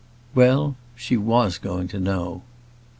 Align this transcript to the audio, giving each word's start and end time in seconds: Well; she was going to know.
Well; 0.33 0.77
she 0.95 1.15
was 1.15 1.59
going 1.59 1.87
to 1.89 1.99
know. 1.99 2.41